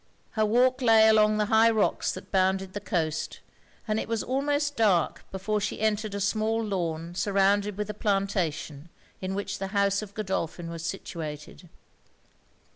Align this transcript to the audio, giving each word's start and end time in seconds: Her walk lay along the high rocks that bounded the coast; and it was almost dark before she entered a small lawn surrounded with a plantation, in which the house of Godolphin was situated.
Her 0.31 0.47
walk 0.47 0.81
lay 0.81 1.07
along 1.07 1.37
the 1.37 1.45
high 1.45 1.69
rocks 1.69 2.11
that 2.13 2.31
bounded 2.31 2.73
the 2.73 2.79
coast; 2.81 3.39
and 3.87 3.99
it 3.99 4.07
was 4.07 4.23
almost 4.23 4.75
dark 4.75 5.23
before 5.29 5.61
she 5.61 5.79
entered 5.79 6.15
a 6.15 6.19
small 6.19 6.59
lawn 6.65 7.13
surrounded 7.13 7.77
with 7.77 7.87
a 7.87 7.93
plantation, 7.93 8.89
in 9.21 9.35
which 9.35 9.59
the 9.59 9.67
house 9.77 10.01
of 10.01 10.15
Godolphin 10.15 10.71
was 10.71 10.83
situated. 10.83 11.69